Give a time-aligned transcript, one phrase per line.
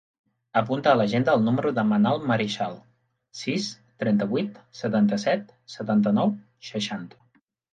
[0.59, 2.73] Apunta a l'agenda el número de la Manal Marichal:
[3.41, 3.67] sis,
[4.05, 6.35] trenta-vuit, setanta-set, setanta-nou,
[6.73, 7.25] seixanta.